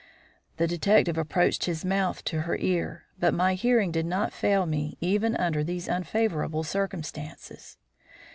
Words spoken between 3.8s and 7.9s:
did not fail me even under these unfavourable circumstances.